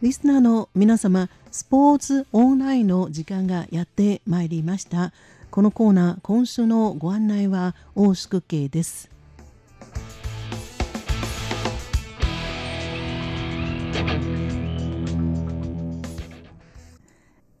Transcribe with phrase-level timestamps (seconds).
[0.00, 5.12] リスナーの皆様、スポーツオンラインの時間がやってまいりました。
[5.50, 9.10] このコーナー、今週のご案内は大宿慶です。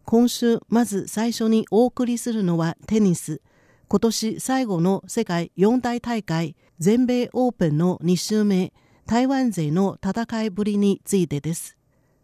[0.04, 3.40] 今週、まず最初にお送りするのはテニス。
[3.88, 8.72] 今年最後の世界四大大会、全米オープンの2週目、
[9.06, 11.77] 台湾勢の戦いぶりについてです。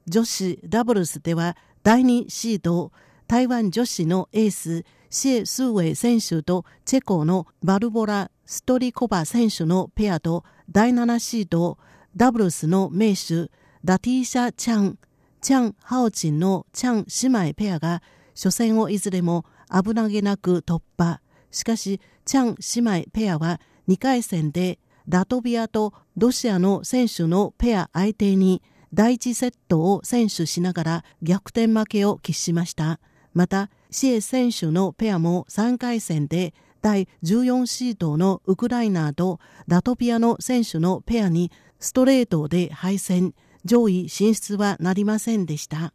[0.06, 2.92] 女子ダブルスでは第2シード
[3.26, 11.78] 台湾女子のエースシエ・スウェイ選手とチェコのバルボラ・ストリコバ選手のペアと第7シード
[12.16, 13.50] ダブルスの名手
[13.84, 14.98] ダティーシャ・チャン
[15.40, 18.02] チャン・ハオチンのチャン姉妹ペアが
[18.34, 21.20] 初戦をいずれも危なげなく突破。
[21.50, 28.62] しかしチャン姉妹ペアは2回戦でラトビアとロシアの選手のペア相手に
[28.94, 33.00] 第1セットを先取しながら逆転負けを喫しました。
[33.32, 41.50] また、シエ選手のペアも3回戦で第14シードのウクライナとラトビアの選手のペアに
[41.80, 43.34] ストレートで敗戦、
[43.64, 45.92] 上位進出はなりませんでした。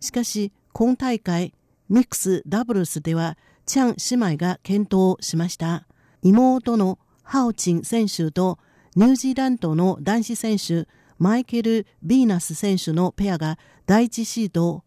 [0.00, 1.54] しかし、今大会、
[1.88, 5.86] ミックスダブルスでは、チャン姉妹が健闘しました。
[6.22, 8.58] 妹のハオチン選手と
[8.94, 10.86] ニュージーランドの男子選手
[11.18, 14.84] マイケル・ビーナス選手のペアが第1シード、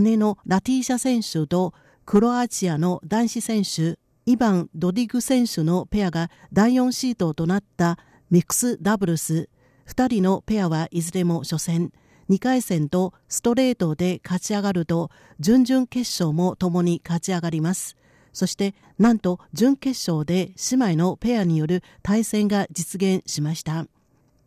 [0.00, 7.98] 姉のラティーシャ選手とクロアチアの男子選手、イバン・ドディグ選手のペアが第4シードとなった
[8.30, 9.48] ミックスダブルス、
[9.86, 11.92] 2人のペアはいずれも初戦、
[12.30, 17.96] 2回戦とストレートで勝ち上がると、準々決勝も共に勝ち上がります。
[18.32, 23.86] そして、なんと準決勝で姉妹のペアによる対戦が実現しました。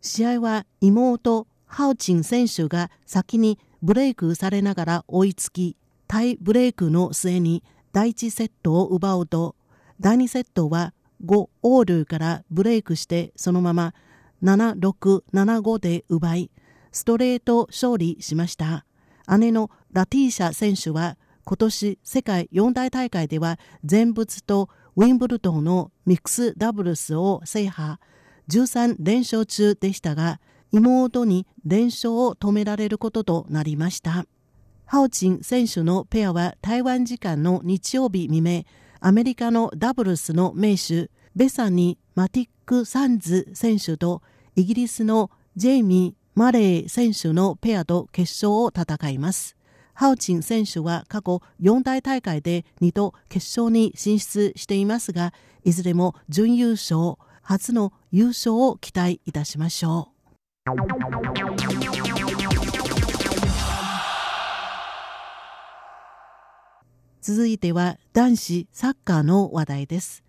[0.08, 5.78] 試合は妹ハウチン選手が先にブレイクされながら追いつき
[6.08, 9.56] タイブレイクの末に第1セットを奪うと
[10.00, 10.94] 第2セットは
[11.26, 13.94] 5オールからブレイクしてそのまま
[14.44, 16.52] 7675で奪い
[16.92, 18.86] ストレート勝利しました。
[19.40, 28.00] 姉のラティーシャ選手は今年世界四大大会では全仏とウィンブルドンのミックスダブルスを制覇。
[28.50, 30.40] 13連勝中でしたが
[30.72, 34.26] 妹に連勝を止められることとなりました。
[34.86, 38.64] ハオチン選手のペアは台湾時間の日曜日未明
[39.02, 44.22] アメリカのダブルスの名手ベサニ・マティック・サンズ選手と
[44.56, 49.58] イギリスのジェイミー・マレー選手のペアと決勝を戦います。
[49.94, 55.34] ハオチン選手は過去4大大会で2度決勝に進出していますが
[55.64, 57.18] いずれも準優勝。
[57.48, 60.72] 初の優勝を期待いたしましょう。
[67.22, 70.26] 続いては男子サッカーの話題です。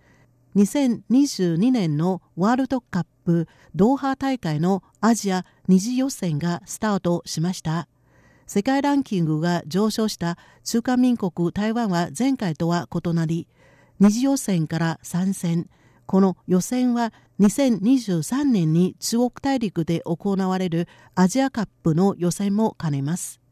[0.54, 7.88] 2022年のワールドカップドーハ大会のアジア二次予選がスタートしました。
[8.46, 13.48] 世界ランキングが上昇した中華民国台湾は前回とは異なり、
[13.98, 15.68] 二次予選から参戦、
[16.08, 23.42] この予選は2023年に中国大陸で行われるアジアカップの予選も兼ねます。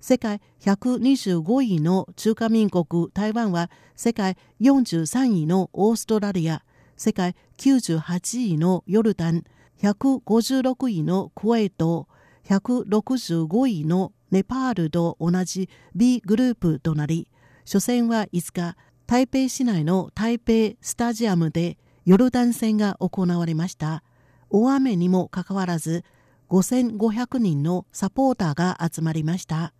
[0.00, 6.62] 世界125位の中華民国台湾は世界43位のオーストラリア、
[6.96, 9.42] 世界98位のヨルダン、
[9.82, 12.06] 156位のクウェート、
[12.46, 17.28] 165位のネパールと同じ B グループとなり、
[17.64, 18.76] 初戦は5日、
[19.08, 21.76] 台北市内の台北スタジアムで
[22.08, 24.02] ヨルダン戦が行われました。
[24.48, 26.04] 大雨にもかかわらず
[26.48, 29.74] 5500人のサポーターが集まりました。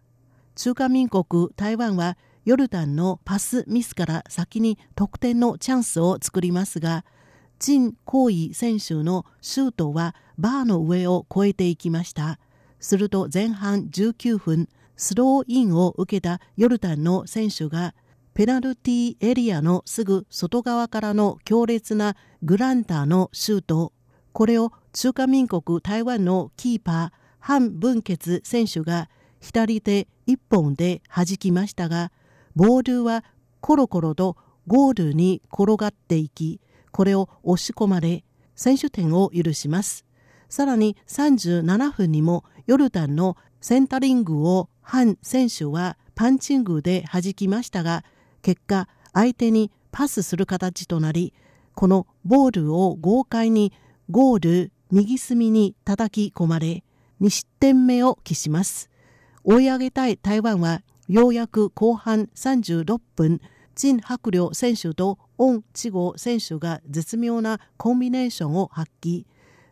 [0.54, 7.06] 中華民国台湾はヨルダンのパスミスから先に得点のチャンスを作りますが
[7.58, 12.38] 陳光イ選手のシュートはバーの上を越えていきました。
[12.78, 17.94] すると前半19分スローインを受けたヨルダンの選手が
[18.38, 22.14] ペナルティーエリアのすぐ外側からの強烈な
[22.44, 23.92] グランターのシュート
[24.32, 32.12] これを中華民国台湾のキーパー反文傑選手が左手一本で弾きましたが
[32.54, 33.24] ボールは
[33.58, 34.36] コロコロと
[34.68, 36.60] ゴールに転がっていき
[36.92, 38.22] これを押し込まれ
[38.54, 40.04] 選手点を許します。
[40.48, 48.04] さらに37分にもヨルダンのセンタリングをハン選手はパンチングで弾きましたが
[48.42, 51.32] 結果相手にパスする形となり
[51.74, 53.72] このボールを豪快に
[54.10, 56.82] ゴール右隅に叩き込まれ
[57.20, 58.90] 2失点目を喫します
[59.44, 63.40] 追い上げたい台湾はようやく後半36分、
[63.74, 69.24] 陳白陵選手とオン・チゴ選手が絶妙なコンビネーションを発揮。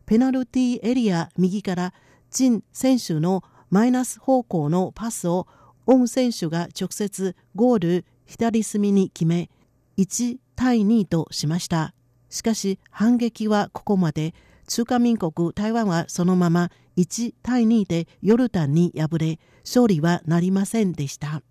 [0.06, 1.92] ペナルティーエリア右から
[2.30, 5.46] 陳選手のマイナス方向のパスを
[5.86, 9.50] オン選手が直接ゴール左隅に決め
[9.98, 11.94] 1対2としました。
[12.28, 14.34] しかし反撃はここまで
[14.66, 21.42] 中華民国台湾はそのまま1対2でヨルダンに敗れ勝利はなりませんでした。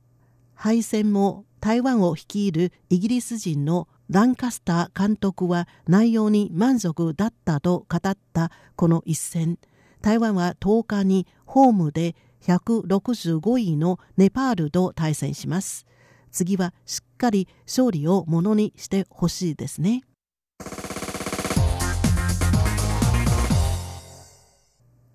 [0.54, 9.58] 敗戦も台湾を率いるイギリス人のランカスター監督は内容に満足だったと語ったこの一戦
[10.02, 15.88] 台湾は10日にホームで165位のネパールと対戦します
[16.36, 20.04] 次はしっかり勝利をものにしてほしいですね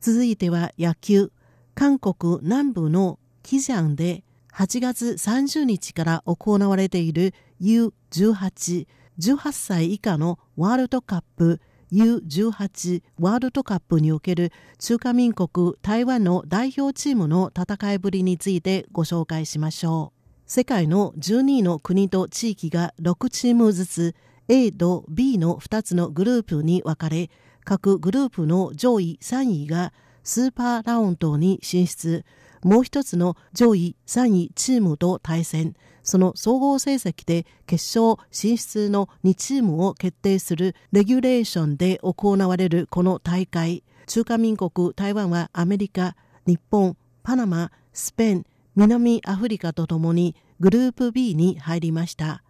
[0.00, 1.30] 続いては野球
[1.74, 4.24] 韓国南部のキジャンで
[4.54, 8.86] 8月30日から行われている U18、
[9.18, 11.60] 18歳以下のワールドカップ
[11.92, 20.19] U18 ワールドカップにおける中華民国台湾の代表チームの戦いぶりについてご紹介しましょう。
[20.52, 24.16] 世界の12の国と地域が6チームずつ
[24.48, 27.30] A と B の2つのグループに分かれ
[27.62, 29.92] 各グループの上位3位が
[30.24, 32.24] スーパーラウンドに進出。
[32.64, 35.76] もう一つの上位3位チームと対戦。
[36.02, 43.84] その総合成績で決勝進出の2チームを決定するレギュレーションで行われるこの大会。
[44.08, 48.46] 中華民国台湾はアメリカ日本パナマスペイン
[48.76, 52.42] 南アフリカとともにグループ B に入りました。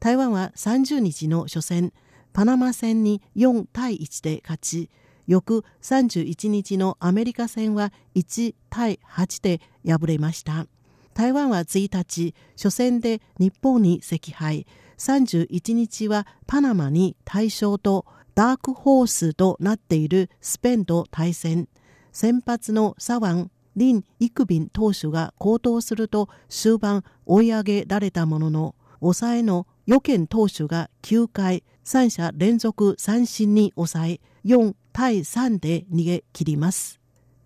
[0.00, 1.92] 台湾は30日の初戦
[2.32, 4.90] パナマ戦に4対1で勝ち
[5.26, 10.66] 翌31日のアメリカ戦は1対8で敗れました。
[11.14, 14.66] 台湾は1日初戦で日本に惜敗
[14.98, 21.68] 31日はパナマに大勝とダークホースとなっているスペインと対戦。
[22.12, 37.00] 先発の左腕林育敏投手が好投すると終盤追い上げられたものの抑えの予見投手が9回3者連続三振に抑え4対3で逃げ切ります。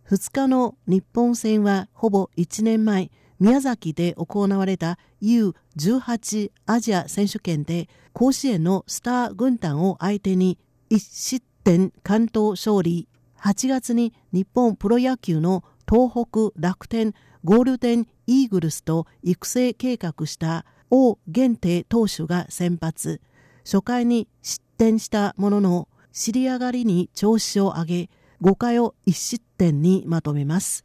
[0.08, 10.58] 2日の日本戦はほぼ1年前、宮崎で行われた U18 アジア選手権で甲子園のスター軍団を相手に
[10.90, 13.08] 1失点関東勝利。
[13.40, 17.12] 8月に日本プロ野球の東北楽天
[17.44, 23.20] ゴールデンイーグルスと育成計画した王限定投手が先発。
[23.66, 28.10] 初回に失点したものの尻上がりに調子を上げ
[28.40, 30.84] 5回を1失点にまとめます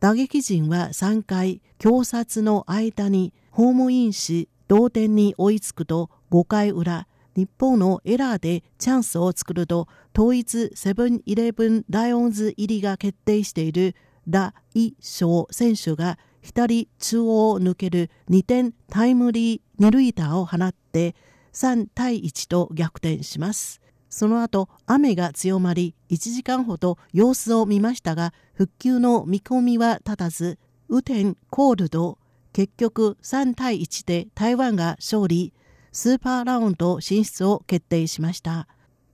[0.00, 7.06] 打撃陣は3回強殺の間にホームインし同点に追いつくと5回裏
[7.36, 13.94] 日本のエラーでチャンスを作ると統一セブンイレブンライオンズ入りが決定している
[14.26, 21.14] ラ・イ・ショウ選手が左中央を抜ける2点タイムリー二塁打を放って
[21.52, 23.80] 3対1と逆転します。
[24.08, 32.18] その後雨が強まり1時間ほど様子を見ましたが復旧の見込みは立たず雨天コールド
[32.52, 35.52] 結局3対1で台湾が勝利
[35.92, 38.68] スーパーラウンド進出を決定しました。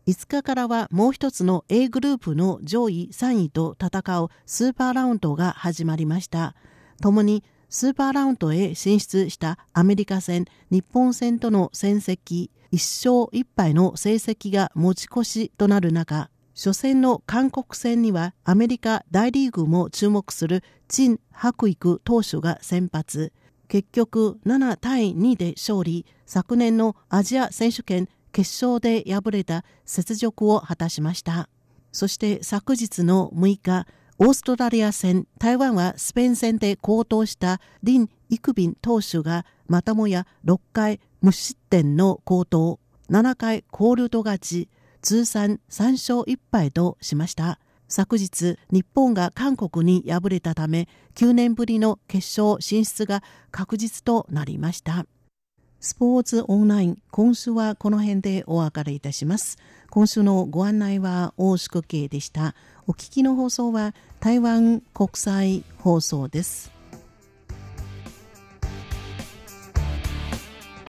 [0.07, 6.55] 5日からはもう一つの A グループの上位3位と戦うスーパーラウンドが始まりました。
[7.01, 23.33] 共にスーパーラウンドへ進出したアメリカ戦日本戦との戦績1勝1敗の成績が持ち越しとなる中初戦の韓国戦にはアメリカ大リーグも注目する陳白育投手が先発。
[23.69, 26.05] 結局7対2で勝利。
[26.27, 31.49] 昨年のアジア選手権決勝で敗れた雪辱を果たしました。
[31.93, 33.87] そして昨日の6日
[34.19, 42.79] オーストラリア戦台湾はスペイン戦で好投した林育敏投手がまたもや6回無失点の好投。
[43.11, 44.69] 7回コールド勝ち
[45.03, 47.59] 通算3勝1敗としました。
[47.89, 55.05] 昨日日本が韓国に敗れたため9年ぶりの決勝進出が確実となりました。
[55.85, 59.59] スポーツオンライン今週はこの辺でお別れいたします。
[59.91, 62.55] 今週のご案内は大宿慶でした。
[62.87, 66.72] お聞きの放送は台湾国際放送です。